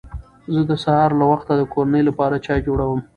[0.53, 2.99] زه د سهار له وخته د کورنۍ لپاره چای جوړوم